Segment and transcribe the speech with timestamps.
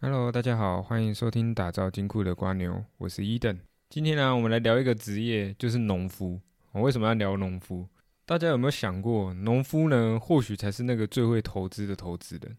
[0.00, 3.58] Hello，大家好，欢迎收听打造金库的瓜牛，我是伊登。
[3.90, 6.40] 今天呢，我们来聊一个职业，就是农夫。
[6.70, 7.84] 我为什么要聊农夫？
[8.24, 12.56] 大家有没有想过，农夫呢，或许才是那个最会投资的投资人？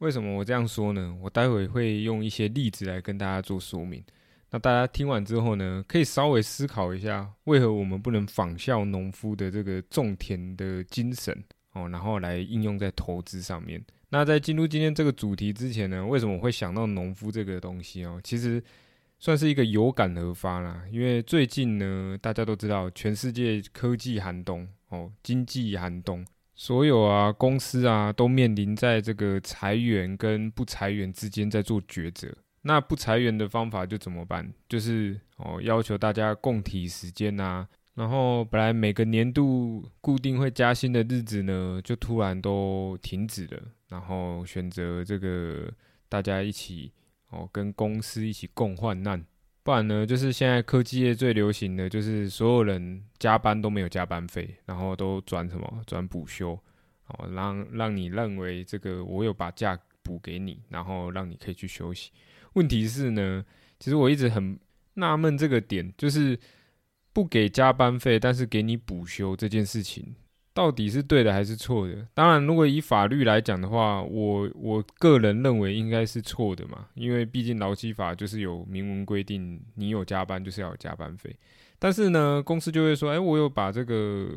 [0.00, 1.16] 为什么我这样说呢？
[1.22, 4.04] 我待会会用一些例子来跟大家做说明。
[4.50, 11.34] 那大家听完之后呢，可以稍微思考一下，为何我们不能仿效农夫的这个种田的精神
[11.72, 13.82] 哦，然后来应用在投资上面？
[14.14, 18.20] 那在进入今天这个主题之前呢，为什么我会想到农夫这个东西哦？
[18.22, 18.62] 其实
[19.18, 26.24] 算是一个有感而发啦，因为最近呢，大家都知道全世界科技寒冬哦，经济寒冬，
[26.54, 32.32] 所有啊公司啊都面临在这个裁员跟不裁员之间在做抉择。
[32.62, 34.48] 那不裁员的方法就怎么办？
[34.68, 37.66] 就是哦，要求大家共体时间呐。
[37.94, 43.62] 然后本来每个年度固定会加薪的日子呢，就突然都停止了。
[43.94, 45.72] 然后选择这个
[46.08, 46.90] 大家一起
[47.30, 49.24] 哦，跟公司一起共患难。
[49.62, 56.58] 不然呢，就是现在科技业最流行的就是所有人加班都没有加班费，然后都转什么转补休
[57.06, 62.10] 哦，让让你认为这个我有把假补给你，然后让你可以去休息。
[62.54, 63.44] 问题是呢，
[63.78, 64.58] 其实我一直很
[64.94, 66.36] 纳闷这个点，就是
[67.12, 70.16] 不给加班费，但是给你补休这件事情，
[70.54, 72.06] 到底是对的还是错的？
[72.14, 81.36] 当然，如果以法律来讲的话，我我个人认为应该是错的嘛，因为毕竟劳基法就是有明文规定，你有加班就是要有加班费。
[81.80, 84.30] 但是呢，公司就会说，哎，我有把这个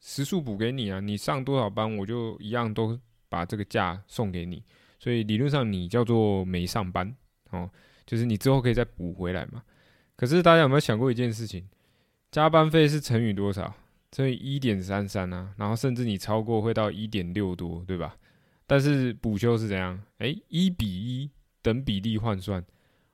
[0.00, 2.96] 时数补给你啊，你上多少班，我就一样都
[3.28, 4.62] 把这个假送给你，
[5.00, 7.12] 所以理论上你叫做没上班。
[7.50, 7.68] 哦，
[8.06, 9.64] 就是你之后可以再补回来嘛。
[10.14, 11.66] 可是大家有没有想过一件事情？
[12.30, 13.74] 加班费是乘以多少？
[14.16, 18.16] 所以一点三三啊，然后甚至你超过会到一点六多，对吧？
[18.66, 20.00] 但是补休是怎样？
[20.20, 22.64] 诶，一比一等比例换算。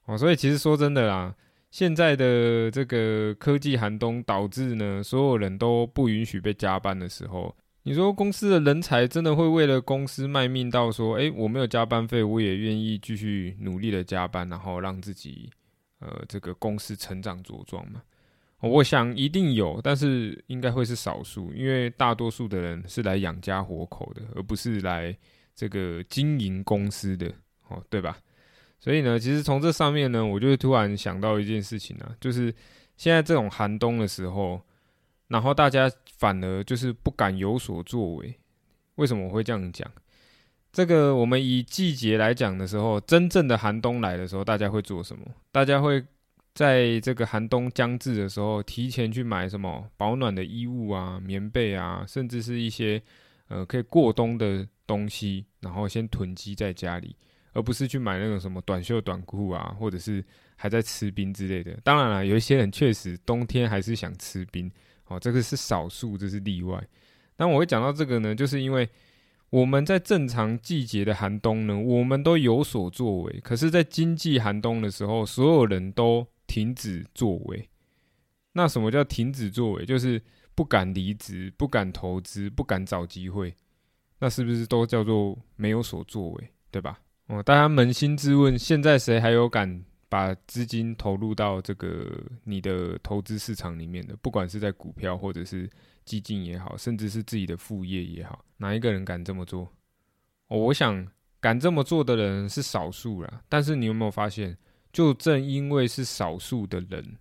[0.04, 1.34] 哦，所以其实说真的啦，
[1.72, 7.52] 现在的这个科技寒冬导致呢，所有人都不允许被加班的时候。
[7.82, 15.50] 你说公司的人才真的会为了公司卖命到说，诶，我没有加班费，我也愿意继续努力的加班，然后让自己
[15.98, 18.00] 呃这个公司成长茁壮吗？
[18.62, 25.16] 我想一定有，但是应该会是少数，因为大多数的人是来养家活口的，而不是来
[25.54, 27.32] 这个经营公司的，
[27.68, 28.16] 哦，对吧？
[28.80, 32.54] 所以呢，其实从这上面呢，我就突然想到一件事情啊，就是
[32.96, 34.60] 现在这种寒冬的时候。
[35.28, 38.38] 然后大家反而就是不敢有所作为，
[38.96, 39.90] 为什么我会这样讲？
[40.70, 45.24] 这个我们以季节来讲的时候，真正的寒冬来的时候，大家会做什么？
[45.50, 46.04] 大家会
[46.54, 53.02] 在这个寒冬将至的时候，提前去买什么保暖的衣物啊、棉被啊，甚至是一些
[53.48, 57.16] 呃可以过冬的东西，然后先囤积在家里，
[57.52, 60.24] 而不是去买那种什么短袖短裤啊，或者是
[60.56, 61.78] 还在吃冰之类的。
[61.82, 64.70] 当然了，有一些人确实冬天还是想吃冰。
[65.06, 66.82] 哦，这个是少数，这是例外。
[67.36, 68.88] 那我会讲到这个呢，就是因为
[69.50, 77.66] 我们在正常季节的寒冬呢，我们都有所作为；可是，在经济寒冬的时候，所有人都停止作为。
[78.52, 79.86] 那什么叫停止作为？
[79.86, 80.20] 就是
[80.54, 83.54] 不敢离职、不敢投资、不敢找机会。
[84.18, 86.52] 那是不是都叫做没有所作为？
[86.70, 87.00] 对吧？
[87.28, 89.82] 哦，大家扪心自问，现在谁还有敢？
[90.10, 92.06] 把资金投入到这个
[92.44, 95.66] 你的投资市场里面的，不管是在股票或者是
[96.04, 99.62] 基金也好，甚至是自己的副业也好，哪一个人敢这么做？
[100.48, 101.08] 哦，我想
[101.40, 103.42] 敢这么做的人是少数啦。
[103.48, 104.54] 但是你有没有发现，
[104.92, 107.16] 就正因为是少数的人，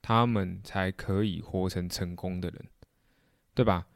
[0.00, 2.64] 他们才可以活成成功的人，
[3.54, 3.86] 对吧？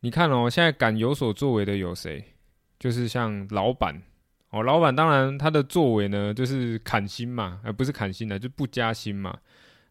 [0.00, 2.24] 你看哦，现在敢有所作为的有谁？
[2.78, 4.02] 就是像老板。
[4.50, 9.38] 哦，老板当然他的作为呢，就是砍薪嘛，而不是砍薪的，就不加薪嘛，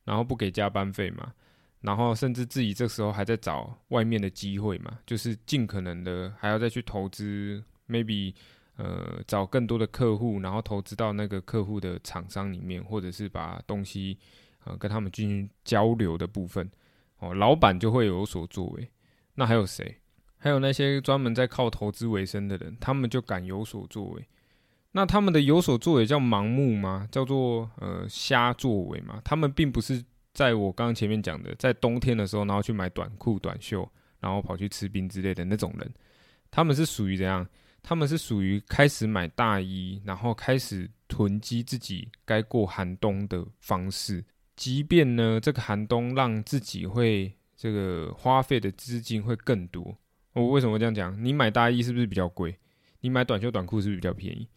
[0.03, 1.33] 然后不给加班费嘛，
[1.79, 8.33] 然后甚至自己这时候还在找外面的机会嘛，就是尽可能的还要再去投资，maybe
[8.79, 14.17] 呃找更多的客户，然后投资到那个客户的厂商里面，或者是把东西
[14.63, 16.71] 呃跟他们进行交流的部分，
[17.19, 18.89] 哦，老板就会有所作为。
[19.35, 19.97] 那还有谁？
[20.37, 24.25] 还有那些专门在靠投资为生的人，他们就敢有所作为。
[24.93, 27.05] 那他们的有所作为叫盲目吗？
[27.11, 29.21] 叫做呃瞎作为吗？
[29.25, 30.01] 他们并不是
[30.33, 33.87] 在我刚刚前面讲的，在冬天的时候，然后去买短裤短袖，
[34.21, 35.93] 然后跑去吃冰之类的那种人。
[36.49, 37.45] 他们是属于怎样？
[37.89, 44.23] 他们是属于开始买大衣，然后开始囤积自己该过寒冬的方式。
[44.55, 49.97] 即便呢，这个寒冬让自己会这个花费的资金会更多。
[50.33, 51.17] 我为什么这样讲？
[51.25, 52.55] 你买大衣是不是比较贵？
[53.01, 54.47] 你买短袖短裤是不是比较便宜？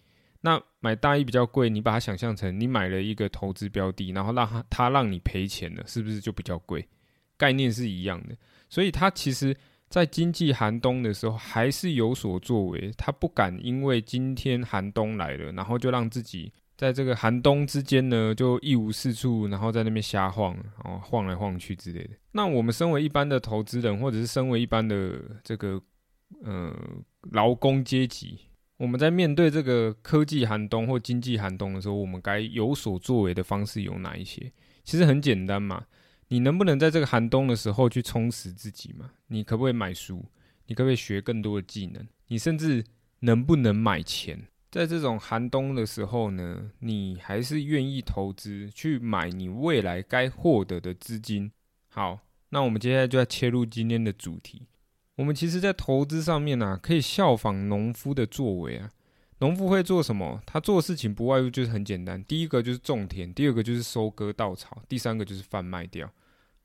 [0.43, 6.87] 那买大衣比较贵，你把它想象成你买了一个投资标的，然后让它它让你赔钱了，是不是就比较贵？
[7.39, 8.37] 概念是一样的。
[8.69, 9.57] 所以它其实，
[9.93, 12.91] 在经济寒冬的时候，还是有所作为。
[12.97, 22.11] 他不敢因为今天寒冬来了，然后就让自己在这个寒冬之间呢，就一无是处，然后在那边瞎晃，然后晃来晃去之类的。
[22.31, 25.79] 那我们身为一般的投资人，或者是身为一般的这个
[26.43, 26.75] 呃
[27.33, 28.39] 劳工阶级。
[28.79, 34.51] 我们在面对这个科技寒冬或经济寒冬的时候，我们该有所作为的方式有哪一些？
[34.85, 35.85] 其实很简单嘛，
[36.33, 39.11] 你能不能在这个寒冬的时候去充实自己嘛？
[39.27, 40.25] 你可不可以买书？
[40.67, 42.09] 你可不可以学更多的技能？
[42.29, 42.83] 你甚至
[43.21, 44.47] 能不能买钱？
[44.71, 51.53] 在这种寒冬的时候呢，你还是愿意投资去买你未来该获得的资金？
[51.91, 54.63] 好，那我们接下来就要切入今天的主题。
[55.17, 58.91] 我们其实，在投资上面呢，可以效仿农夫的作为啊。
[59.41, 60.43] 农夫会做什么？
[60.47, 66.11] 他做事情不外乎就是很简单：第一个就是种田，第二个就是收割稻草，第三个就是贩卖掉，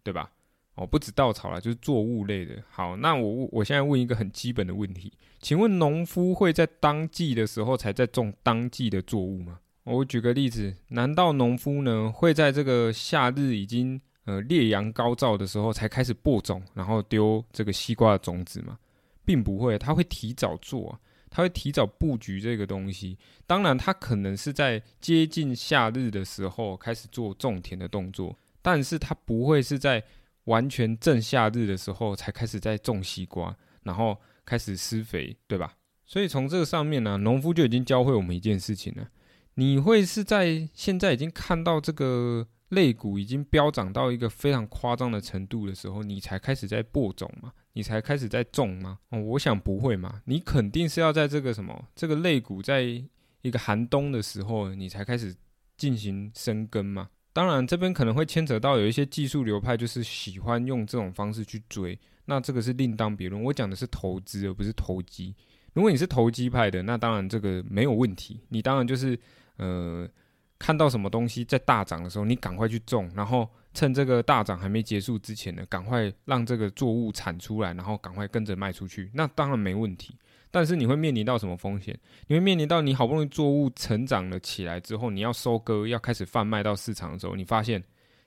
[0.07, 0.31] 对吧？
[0.75, 2.63] 哦，不止稻草了，就是作物类的。
[2.69, 5.11] 好，那我我现在问一个很基本的问题：
[5.41, 9.59] 请问农夫会在当季的时候才在种当季的作物吗？
[9.83, 13.99] 我举个例子：难道农夫呢会在这个夏日已经？
[14.27, 18.77] 呃，烈阳高照的时候才开始播种，然后丢这个西瓜的种子吗，
[19.23, 20.99] 并不会，他会提早做，
[21.29, 23.17] 他会提早布局这个东西。
[23.45, 30.03] 当然，他可能是在接近夏日的时候开始做种田的动作，但是它不会是在
[30.43, 35.77] 完全正夏日的时候才开始在种西瓜，然后开始施肥，对吧？
[36.05, 39.07] 所以从这个上面呢，农夫就已经教会我们一件事情了：
[39.53, 42.49] 你会是在现在已经看到这个。
[42.71, 47.53] 肋骨已经飙涨到一个非常夸张的程度的时候，你才开始在播种嘛？
[47.71, 48.99] 你才开始在种吗？
[49.07, 50.21] 哦，我想不会嘛。
[50.25, 55.33] 你肯定是要在这个什么，这个肋骨在一个寒冬的时候，你才开始
[55.77, 57.07] 进行生根嘛。
[57.37, 61.95] 当然，这边可能会牵扯到有一些技术流派，就是喜欢用这种方式去追，
[62.25, 63.43] 那这个是另当别论。
[63.43, 65.35] 我讲的是投资，而不是投机。
[65.73, 68.39] 如果你是投机派的，那当然这个没有问题。
[68.49, 69.15] 你当然就是
[69.57, 70.09] 呃。
[70.59, 80.15] 看到什么东西在大涨的时候，你赶快去种，然后趁这个大涨还没结束之前呢，赶快让这个作物产出来，然后赶快跟着卖出去，那当然没问题。
[80.57, 81.95] 但是你会面临到什么风险？
[82.25, 87.83] 你会面临到你好不容易作物成长了起来之后，你要收割，要开始贩卖到市场的时候，你发现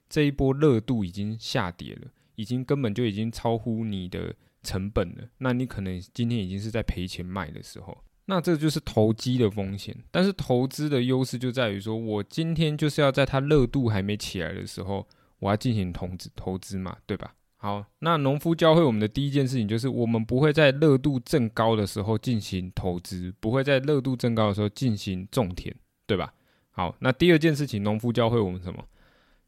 [0.09, 2.03] 这一波热度已经下跌了，
[2.37, 4.32] 已经根本就已经超乎你的
[4.62, 5.25] 成本了。
[5.38, 7.99] 那你可能今天已经是在赔钱卖的时候。
[8.27, 15.05] 那这就是投机的风险，但是投资的优势就在于说，我今天就是要在它热度还没起来的时候，
[15.41, 17.35] 我要进行投资投资嘛，对吧？
[17.62, 25.74] 好，那农夫教会我们的第一件事情就是，我们不会在热度正高的时候进行投资，不会在热度正高的时候进行种田，
[26.06, 26.32] 对吧？
[26.70, 28.82] 好，那第二件事情，农夫教会我们什么？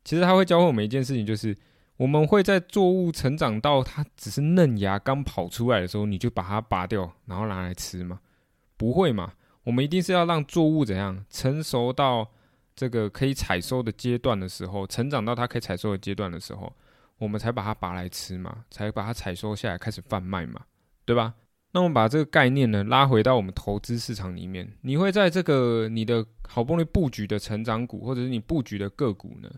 [0.05, 1.57] 其实他会教会我们一件事情，就是
[1.97, 8.21] 我们会在作物成长到它只是嫩芽刚跑出来的时候，你就把它拔掉，然后拿来吃嘛。
[8.77, 9.33] 不会嘛？
[9.65, 12.29] 我们一定是要让作物怎样成熟到
[12.77, 16.71] 这个可以采收的阶段的时候，成长到它可以采收的阶段的时候，
[17.23, 20.63] 我们才把它拔来吃嘛，才把它采收下来开始贩卖嘛，
[21.05, 21.35] 对吧？
[21.71, 29.49] 那我们把这个概念呢拉回到我们投资市场里面，你会在这个你的好不容易布局的成长股，或者是你布局的个股呢，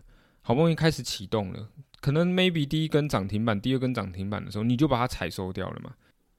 [0.41, 1.67] 好不容易开始启动了，
[2.01, 5.91] 可能 maybe 第一根涨停板、第二根涨停板的时候，你就把它采收掉了嘛？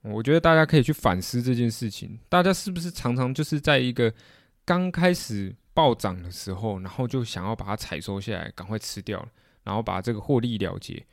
[0.02, 4.14] 我觉得大家可以去反思这件事情，大家是不是常常就是在一个
[4.64, 9.26] 刚开始暴涨的时候，然后就想要把它采收下来，赶快吃掉，
[9.64, 11.04] 然后把这个获利了结。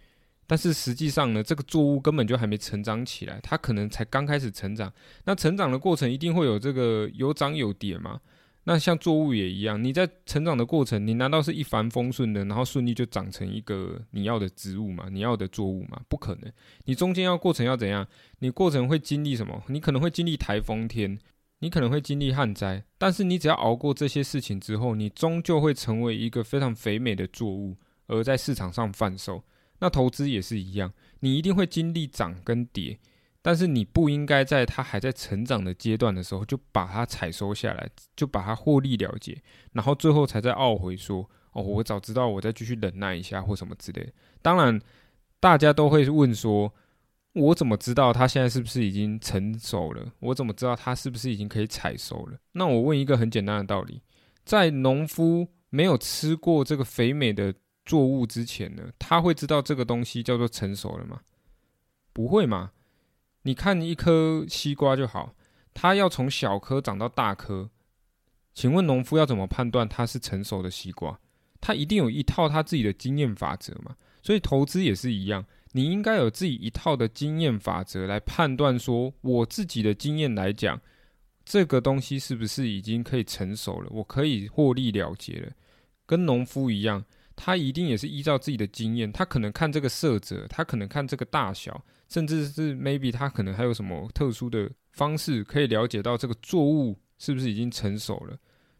[0.53, 4.93] 但是实际上呢，这个作物根本就还没成长起来，它可能才刚开始成长。
[5.25, 8.21] 那成长的过程一定会有这个有涨有跌嘛？
[8.65, 15.07] 那像作物也一样，你在成长的过程，你难道是一帆风顺的，然后顺利就长成一个你要的植物吗？
[15.09, 15.99] 你要的作物吗？
[16.07, 16.53] 不可能，
[16.85, 18.07] 你中间要过程要怎样？
[18.37, 19.63] 你过程会经历什么？
[19.69, 21.17] 你可能会经历台风天，
[21.61, 29.43] 你可能会经历旱灾，但是你只要熬过这些事情之后，你终究会成为一个非常肥美的作物，而在市场上贩售。
[29.83, 32.97] 那投资也是一样，你一定会经历涨跟跌。
[33.41, 39.37] 但是你不应该在它还在成长的阶段的时候就把它采收下来，就把它获利了结，
[39.73, 44.79] 然后最后才在懊悔说：“哦，我早知道，我再继续忍耐一下或什么之类的。”当然，
[45.41, 46.73] 大家都会问说
[47.35, 50.13] ：“我怎么知道它现在是不是已经成熟了？
[50.21, 54.01] 我怎么知道它是不是已经可以采收了？”那我问一个很简单的道理：
[54.45, 57.53] 在农夫没有吃过这个肥美的
[57.85, 61.21] 作物之前呢，他会知道这个东西叫做成熟了吗？
[62.13, 62.71] 不会嘛？
[63.41, 65.35] 你看一颗西瓜就好，
[65.73, 67.69] 它要从小颗长到大颗，
[68.53, 71.19] 请问农夫要怎么判断它是成熟的西瓜？
[71.59, 73.95] 他一定有一套他自己的经验法则嘛？
[74.21, 80.79] 所以投资也是一样，你应该有自己一套的经验法则来判断，说我自己的经验来讲，
[81.45, 83.87] 这个东西是不是已经可以成熟了？
[83.91, 85.51] 我可以获利了结了？
[86.05, 87.03] 跟农夫一样，
[87.35, 98.37] 他一定也是依照自己的经验，他可能看这个色泽，他可能看这个大小，甚至是 maybe 他可能还有什么特殊的方式可以了解到这个作物是不是已经成熟了。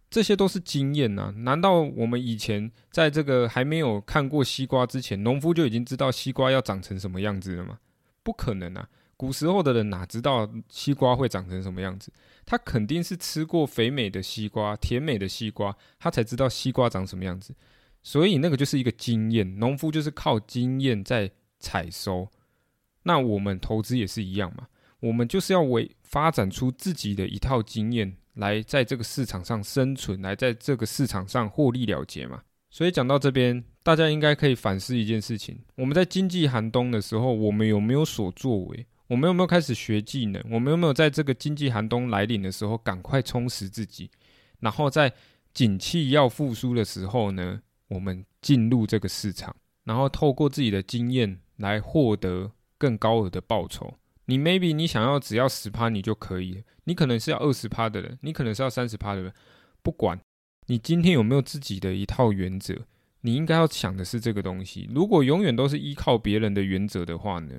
[0.10, 7.80] 这些都是经验呐，难道我们以前在这个还没有看过西瓜之前，农夫就已经知道西瓜要长成什么样子了吗？
[8.22, 8.88] 不可能啊！
[9.18, 12.12] 古时候的人哪知道西瓜会长成什么样子？
[12.46, 17.56] 他肯定是吃过肥美的西瓜、甜美的西瓜，他才知道西瓜长什么样子。
[18.04, 22.30] 所以那个就是一个经验，农夫就是靠经验在采收。
[23.02, 24.68] 那我们投资也是一样嘛，
[25.00, 28.18] 我们就是要为发展出自己的一套经验。
[28.34, 32.42] 来在这个市场上生存，来在这个市场上获利了结嘛。
[32.72, 38.88] 所以讲到这边，大家应该可以反思一件事情：我们在经济寒冬的时候，我们有没有所作为？
[39.06, 40.44] 我们有没有开始学技能？
[40.50, 44.10] 我们有没有在这个经济寒冬来临的时候，赶快充实自己？
[44.62, 45.14] 然后在
[45.54, 47.62] 景气要复苏的时候呢，
[47.94, 53.94] 我们进入这个市场，然后透过自己的经验来获得更高额的报酬。
[54.26, 59.34] 你 maybe 你想要只要十趴你就可以，你可能是要二十趴的人，你可能是要三十趴的人，
[59.82, 60.20] 不管
[60.68, 62.74] 你今天有没有自己的一套原则，
[63.22, 64.90] 你应该要想的是这个东西。
[64.94, 67.54] 如果永远都是依靠别人的原则的话呢，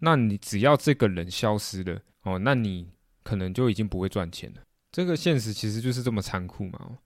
[0.00, 2.90] 那你只要这个人消失了哦，那你
[3.22, 4.60] 可能就已经不会赚钱了。
[4.92, 6.98] 这个现实其实就是这么残酷嘛。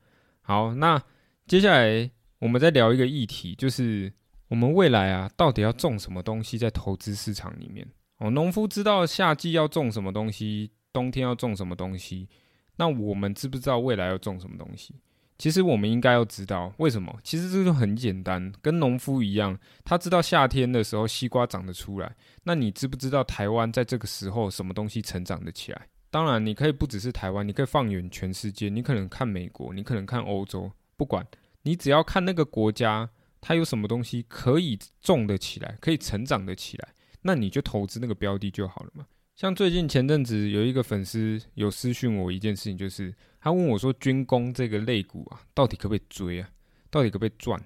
[0.42, 1.00] 好，那
[1.46, 2.10] 接下来
[2.44, 4.12] 我们在聊一个议题，就是
[4.48, 7.88] 我们未来啊，到底要种什么东西在投资市场里面？
[8.18, 12.28] 哦，农夫知道夏季要种什么东西，冬天要种什么东西。
[12.76, 14.94] 那我们知不知道未来要种什么东西？
[15.38, 17.18] 其实我们应该要知道，为什么？
[17.22, 22.14] 其实这就很简单，跟农夫一样，他知道夏天的时候西瓜长得出来。
[22.42, 25.88] 那你知不知道台湾在这个时候什么东西成长得起来？
[26.10, 31.26] 当然，你可以不只是台湾，你可以放眼全世界，你可能看美国，你可能看欧洲，不管
[31.64, 36.94] 你只要看那个国家，它有什么东西可以种得起来，可以成长得起来。
[37.22, 39.06] 那你就投资那个标的就好了嘛。
[39.34, 46.48] 像最近前阵子有一个粉丝有私讯我一件事情，就是他问我说：“军工这个类股啊，到底可不可以追啊？
[46.88, 47.60] 到底可不可以赚？”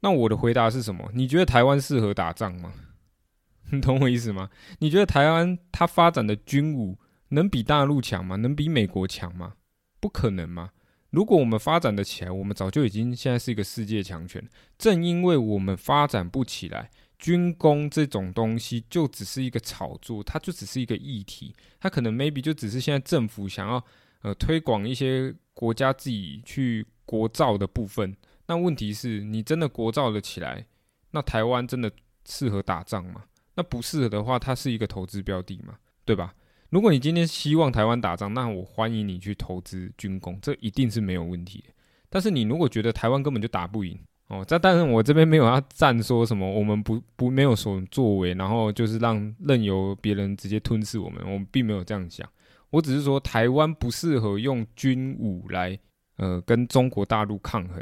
[0.00, 1.10] 那我的回答是什么？
[1.14, 2.74] 你觉得台湾适合打仗吗？
[3.72, 4.50] 你懂我意思吗？
[4.80, 8.36] 你觉得台湾它发展的军武能比大陆强吗？
[8.36, 9.54] 能比美国强吗？
[10.00, 10.72] 不可能吗？
[11.14, 14.44] 如果我们发展的起来，我们早就已经现在是一个世界强权。
[14.76, 16.90] 正因为我们发展不起来。
[17.16, 23.82] 军工这种东西就只是一个炒作，它就只是一个议题，它可能 maybe 就只是现在政府想要
[24.22, 28.14] 呃推广一些国家自己去国造的部分。
[28.46, 30.66] 那问题是你真的国造了起来，
[31.12, 31.90] 那台湾真的
[32.26, 33.24] 适合打仗吗？
[33.54, 36.34] 那不适合的话，它是一个投资标的嘛，对吧？
[36.74, 41.72] 如果你今天希望台湾打仗，那我欢迎你去投资军工，这一定是没有问题的。
[42.10, 52.28] 但是你如果觉得台湾根本就打不赢，哦，这但是我这边没有要赞说什么，我们不不没有所作为，然后就是让任由别人直接吞噬我们，我们并没有这样想。
[52.70, 55.78] 我只是说台湾不适合用军武来
[56.16, 57.80] 呃跟中国大陆抗衡。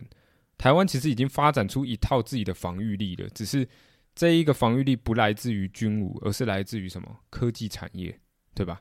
[0.59, 3.67] 台湾其实已经发展出一套自己的防御力了，只是
[4.15, 8.15] 这一个防御力不来自于军武，而是来自于什么科技产业，
[8.55, 8.81] 对吧？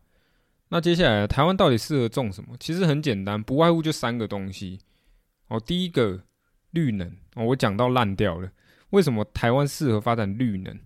[0.70, 2.56] 那接下来台湾到底适合种什么？
[2.60, 4.80] 其实很简单，不外乎就三个东西。
[5.48, 6.24] 哦，第一个。
[6.74, 8.50] 绿能哦，我讲到烂掉了。
[8.92, 10.80] 为什么台湾适合发展绿能？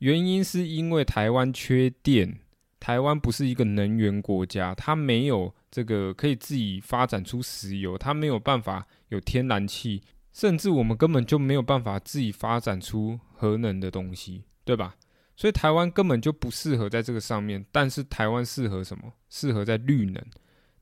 [0.00, 2.40] 原因是因为台湾缺电，
[2.78, 14.94] 台湾不是一个能源国家，它没有这个可以自己发展出石油，它没有办法有天然气，甚至我们根本就没有办法自己发展出核能的东西，对吧？
[15.40, 17.64] 所以台湾根本就不适合在这个上面。
[17.72, 19.10] 但是台湾适合什么？
[19.30, 20.22] 适合在绿能。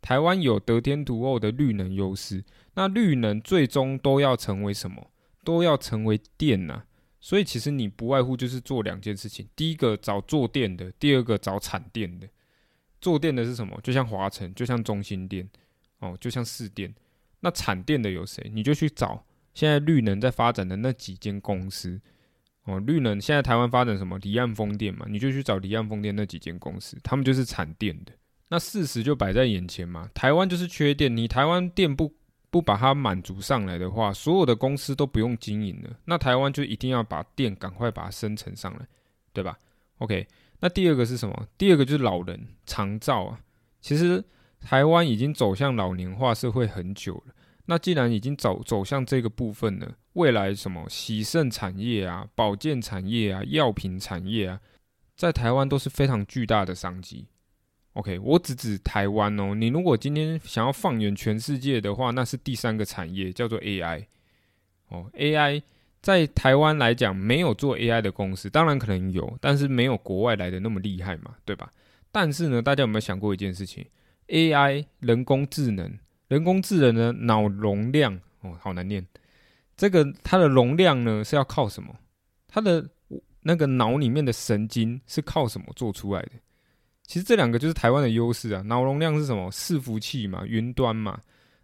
[0.02, 2.42] 台湾有得天独厚的绿能优势，
[2.74, 5.12] 那绿能最终都要成为什么？
[5.44, 6.82] 都要成为电呐。
[7.20, 12.28] 所以其实你不外乎就是做两件事情：第一个找做电的，第二个找产电的。
[13.00, 13.78] 做电的是什么？
[13.80, 15.48] 就像华晨，就像中心电，
[16.00, 16.92] 哦，就像市电。
[17.38, 18.50] 那产电的有谁？
[18.52, 19.24] 你就去找
[19.54, 22.00] 现在绿能在发展的那几间公司。
[22.68, 24.18] 哦，绿能现在台湾发展什么？
[24.18, 28.12] 离岸风电嘛，你就去找离岸风电那几间公司，他们就是产电的。
[28.48, 32.14] 那事实就摆在眼前嘛，台湾就是缺电，你台湾电不
[32.50, 38.86] 不把它满足上来的话，所有的公司都不用经营了，那台湾就一定要把电赶快把它生成上来，
[39.32, 39.58] 对吧
[39.98, 40.26] ？OK，
[40.60, 41.46] 那第二个是什么？
[41.56, 43.40] 第二个就是老人长照啊。
[43.80, 44.22] 其实
[44.60, 47.34] 台湾已经走向老年化社会很久了。
[47.70, 54.58] 那既然已经走走向这个部分了，未来什么洗肾产业啊、保健产业啊、药品产业啊，
[55.14, 57.26] 在台湾都是非常巨大的商机。
[57.92, 59.54] OK，我只指台湾哦。
[59.54, 64.06] 你如果今天想要放眼全世界的话，那是第三个产业，叫做 AI。
[64.88, 65.60] 哦，AI
[66.00, 71.70] 在台湾来讲，没有做 AI 的公司，当然可能有，但是没有国外来的那么厉害嘛，对吧？
[72.10, 73.84] 但是呢，大家有没有想过一件事情
[74.28, 75.98] ？AI 人工智能。
[76.28, 79.04] 人工智能的脑容量哦，好难念。
[79.76, 81.94] 这个它的容量呢是要靠什么？
[82.46, 82.88] 它的
[83.40, 86.32] 那个脑里面的神经是靠什么做出来的？
[87.06, 88.60] 其实这两个就是台湾的优势啊。
[88.62, 89.50] 脑容量是什么？
[89.50, 91.20] 伺服器嘛，云端嘛。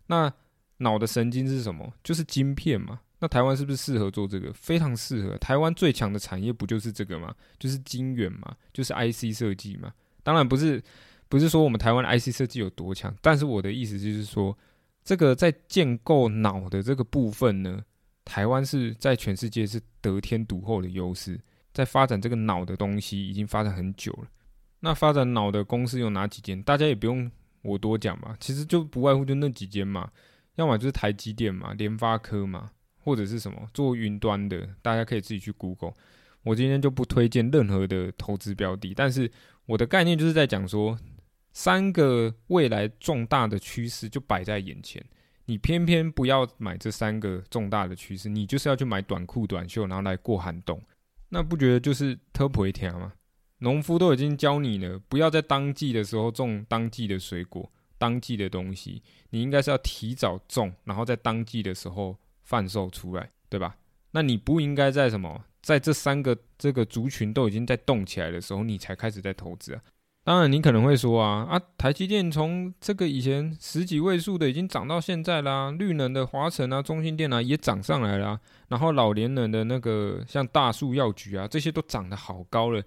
[0.06, 0.32] 那
[0.78, 1.92] 脑的神经是什么？
[2.02, 3.00] 就是晶片嘛。
[3.18, 4.52] 那台湾是不是适合做这个？
[4.52, 5.36] 非常适合。
[5.38, 7.34] 台湾最强的产业不就是这个吗？
[7.58, 9.92] 就是晶圆嘛，就是 IC 设计嘛。
[10.22, 10.82] 当然不是。
[11.28, 14.56] 不是说我们台湾的 IC 设计有多强，但是我的意思就是说，
[15.02, 17.82] 这个在建构脑的这个部分呢，
[18.24, 21.40] 台湾是在全世界是得天独厚的优势，
[21.72, 24.28] 在发展这个脑的东西已经发展很久了。
[24.80, 26.62] 那发展脑的公司有哪几间？
[26.62, 27.28] 大家也不用
[27.62, 30.10] 我多讲嘛，其实就不外乎就那几间嘛，
[30.54, 35.94] 要么就是台积电嘛、联发科嘛，或者是什么做云端的，大家可以自己去 Google。
[36.44, 39.30] 我今天就不推荐任何的投资标的，但是
[39.66, 40.96] 我的概念就是在讲说。
[41.54, 45.02] 三个未来重大的趋势就摆在眼前，
[45.46, 50.82] 你偏偏不要买这三个重大的趋势，你就是要去买短裤短袖，然后来过寒冬，
[51.28, 53.12] 那不觉得就是特不一天吗？
[53.58, 63.76] 农夫都已经教你了，不要在当季的时候种当季的水果、当季的东西，你应该是要提早种，然后在当季的时候贩售出来，对吧？
[64.10, 69.80] 那你不应该在什么，在这三个这个族群都已经在动起来的时候，你才开始在投资啊？
[70.24, 75.70] 当然，你可能会说啊啊，台积电从这个以前十几位数的，已经涨到现在啦。
[75.70, 78.40] 绿能的华晨啊、中心电啊也涨上来了。
[78.68, 82.82] 然后老年人的那个像大树药局啊，这些都涨得好高了。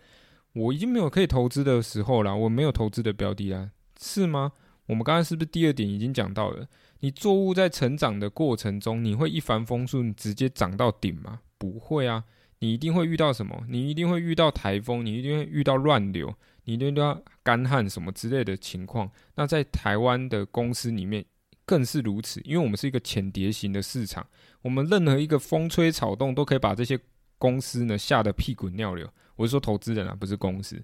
[0.53, 3.69] 我已经没有可以投资的时候了，我没有投资的标的啦，
[4.01, 4.51] 是吗？
[4.87, 6.65] 我们刚才是不是第二点已经讲到了？
[7.01, 11.41] 你作物在成长的过程中，你会一帆风顺直接涨到顶吗？
[11.59, 12.23] 不会啊，
[12.59, 13.63] 你一定会遇到什么？
[13.69, 16.33] 你一定会遇到台风，你一定会遇到乱流。
[16.75, 21.23] 你都要干旱什么之类的情况，那在台湾的公司里面
[21.65, 24.27] 更是如此，因为我们是一个浅碟型的市场，
[24.61, 26.99] 我们任何一个风吹草动都可以把这些
[27.37, 29.07] 公司呢吓得屁滚尿流。
[29.35, 30.83] 我是说投资人啊，不是公司，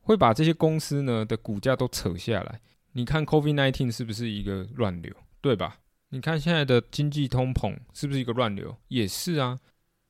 [0.00, 2.60] 会把这些公司呢的股价都扯下来。
[2.92, 5.80] 你看 COVID nineteen 是不是一个乱流，对吧？
[6.10, 9.58] 你看现在的经济通膨是不是一个乱流，也是啊。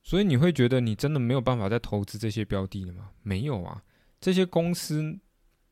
[0.03, 3.09] 所以你会觉得你真的没有办法再投资这些标的了吗？
[3.21, 3.83] 没有啊。
[4.21, 5.17] 这些公司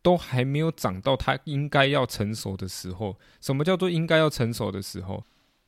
[0.01, 3.15] 都还没有涨到它应该要成熟的时候。
[3.39, 5.23] 什么叫做应该要成熟的时候？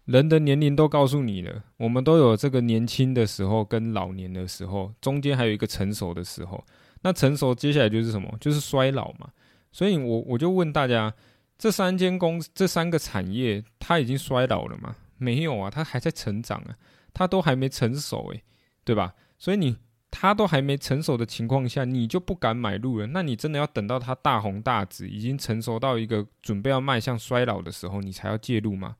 [0.06, 6.66] 人的年龄都告诉你了，我们都有这个年轻的时候跟老年的时候，中间还有一个成熟的时候。
[7.04, 8.36] 那成熟接下来就是什么？
[8.42, 9.30] 就是衰老嘛。
[9.72, 11.14] 所以我我就问大家，
[11.58, 14.96] 这三间公司这三个产业，它已经衰老了吗？
[15.18, 16.76] 没有啊，它还在成长啊，
[17.14, 18.44] 它都还没成熟诶，
[18.84, 19.14] 对吧？
[19.38, 19.78] 所以你。
[20.12, 23.08] 它都还没成熟的情况下，你就不敢买入了？
[23.08, 28.98] 那你真的要等到它大红大紫，已经成熟到一个准备要迈向衰老的时候，你才要介入吗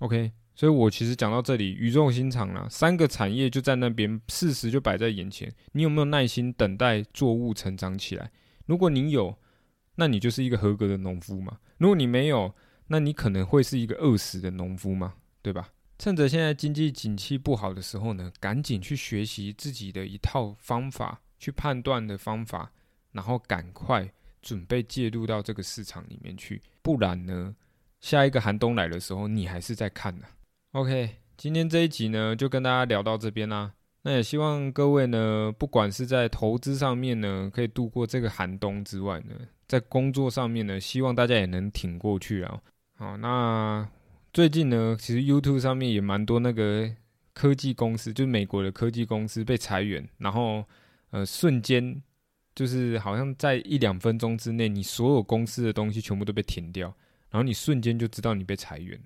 [0.00, 8.30] ？OK，所以我其实讲到这里语重心长了，三个产业就在那边，事实就摆在眼前，你有没有耐心等待作物成长起来？
[8.66, 9.38] 如果你有，
[9.96, 12.54] 那你就是一个合格的农夫嘛；如果你没有，
[12.88, 15.68] 那你可能会是一个饿死的农夫嘛，对吧？
[16.04, 22.70] 趁着现在经济景气不好的时候呢，赶紧去学习自己的一套方法，去判断的方法，
[23.10, 24.06] 然后赶快
[24.42, 27.56] 准备介入到这个市场里面去，不然呢，
[28.02, 30.26] 下一个寒冬来的时候，你还是在看呢。
[30.72, 33.72] OK，今天这一集呢，就跟大家聊到这边啦。
[34.02, 39.34] 那也希望各位呢，不管是在投资上面呢，可以度过这个寒冬之外呢，
[39.66, 42.60] 在工作上面呢，希望大家也能挺过去啊。
[42.98, 43.88] 好，那。
[44.34, 46.90] 最近呢，其实 YouTube 上面也蛮多那个
[47.32, 50.64] 科技公司，就是美国的科技公司被裁员，然后
[51.10, 52.02] 呃瞬间
[52.52, 56.88] 就是好像在一两分钟之内，你所有公司的东西全部都被停掉，
[57.30, 59.00] 然后你瞬间就知道你被裁员。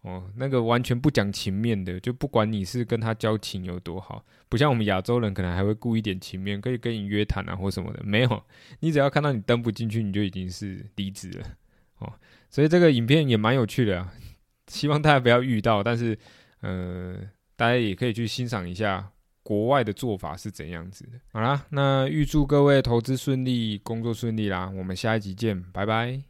[0.00, 8.42] 哦，那个完全不讲情面的，就不管你是跟他交情有多好，不像我们亚洲人可能还会顾一点情面，可以跟你约谈啊或什么的，没有，
[8.80, 11.46] 你只要看到你登不进去，你就已经是离职了。
[11.98, 12.10] 哦，
[12.48, 14.14] 所以这个影片也蛮有趣的啊。
[14.72, 16.18] 希望大家不要遇到，但是，
[16.62, 17.14] 呃，
[17.54, 19.06] 大家也可以去欣赏一下
[19.42, 21.20] 国外的做法是怎样子的。
[21.32, 24.72] 好啦，那预祝各位投资顺利，工作顺利啦！
[24.74, 26.22] 我们下一集见，拜拜。